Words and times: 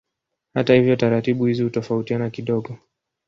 Hata 0.53 0.73
hivyo 0.75 0.95
taratibu 0.95 1.45
hizi 1.45 1.63
hutofautiana 1.63 2.29
kidogo. 2.29 2.77